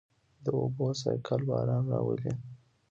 [0.43, 2.33] د اوبو سائیکل باران راولي.